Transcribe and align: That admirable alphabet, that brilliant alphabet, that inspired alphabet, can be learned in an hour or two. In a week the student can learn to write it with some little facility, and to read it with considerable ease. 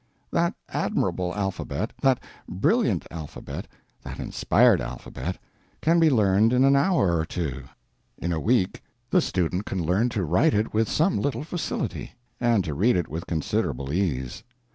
That 0.31 0.55
admirable 0.67 1.35
alphabet, 1.35 1.93
that 2.01 2.19
brilliant 2.49 3.05
alphabet, 3.11 3.67
that 4.01 4.17
inspired 4.19 4.81
alphabet, 4.81 5.37
can 5.79 5.99
be 5.99 6.09
learned 6.09 6.53
in 6.53 6.63
an 6.65 6.75
hour 6.75 7.15
or 7.19 7.23
two. 7.23 7.65
In 8.17 8.33
a 8.33 8.39
week 8.39 8.81
the 9.11 9.21
student 9.21 9.67
can 9.67 9.85
learn 9.85 10.09
to 10.09 10.23
write 10.25 10.55
it 10.55 10.73
with 10.73 10.89
some 10.89 11.19
little 11.19 11.43
facility, 11.43 12.13
and 12.39 12.63
to 12.63 12.73
read 12.73 12.95
it 12.95 13.09
with 13.09 13.27
considerable 13.27 13.93
ease. 13.93 14.41